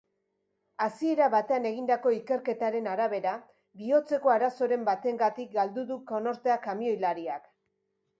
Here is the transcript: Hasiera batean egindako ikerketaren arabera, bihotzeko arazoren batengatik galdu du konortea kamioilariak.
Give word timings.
Hasiera 0.83 1.25
batean 1.33 1.65
egindako 1.71 2.13
ikerketaren 2.15 2.89
arabera, 2.93 3.33
bihotzeko 3.81 4.33
arazoren 4.37 4.87
batengatik 4.87 5.53
galdu 5.59 5.85
du 5.93 5.99
konortea 6.13 6.57
kamioilariak. 6.65 7.47